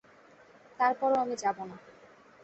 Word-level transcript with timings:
তারপরও 0.79 1.15
আমি 1.15 1.35
যাবো 1.35 1.63
না। 1.65 1.77